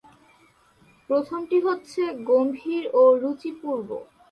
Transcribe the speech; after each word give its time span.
প্রথমটি 1.09 1.57
হচ্ছে 1.67 2.01
গম্ভীর 2.29 2.83
ও 2.93 3.03
রুচিপূর্র। 3.21 3.89